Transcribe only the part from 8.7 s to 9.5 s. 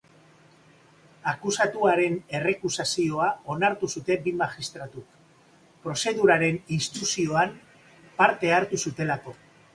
zutelako.